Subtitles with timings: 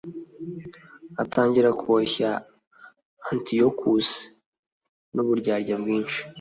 [1.23, 2.29] atangira koshya
[3.29, 4.19] antiyokusi
[5.13, 6.19] n'uburyarya bwinshi